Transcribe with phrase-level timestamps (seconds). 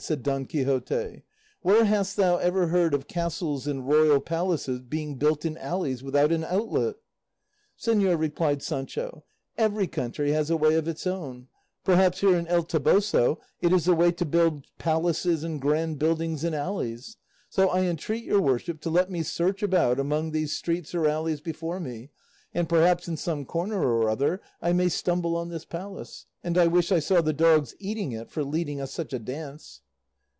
[0.03, 1.21] said Don Quixote;
[1.61, 6.31] "where hast thou ever heard of castles and royal palaces being built in alleys without
[6.31, 6.95] an outlet?"
[7.79, 9.23] "Señor," replied Sancho,
[9.59, 11.49] "every country has a way of its own;
[11.83, 16.43] perhaps here in El Toboso it is the way to build palaces and grand buildings
[16.43, 17.17] in alleys;
[17.51, 21.41] so I entreat your worship to let me search about among these streets or alleys
[21.41, 22.09] before me,
[22.55, 26.65] and perhaps, in some corner or other, I may stumble on this palace and I
[26.65, 29.81] wish I saw the dogs eating it for leading us such a dance."